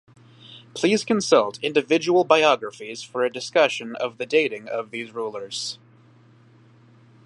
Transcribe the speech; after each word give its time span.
Please 0.73 1.03
consult 1.05 1.59
individual 1.63 2.23
biographies 2.23 3.03
for 3.03 3.23
a 3.23 3.31
discussion 3.31 3.95
of 3.97 4.17
the 4.17 4.25
dating 4.25 4.67
of 4.67 4.89
these 4.89 5.11
rulers. 5.11 5.77